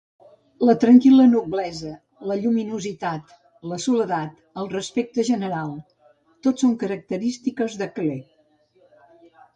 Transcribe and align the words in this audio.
La 0.67 0.73
tranquil·la 0.83 1.25
noblesa, 1.33 1.91
la 2.31 2.37
lluminositat, 2.45 3.35
la 3.73 3.79
soledat, 3.85 4.41
el 4.63 4.71
respecte 4.73 5.27
general: 5.31 5.77
tot 6.49 6.65
són 6.65 6.75
característiques 6.85 7.77
de 7.83 7.93
Klee. 7.99 8.21